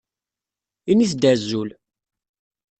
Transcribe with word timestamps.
Init-d 0.91 1.23
azul. 1.31 1.69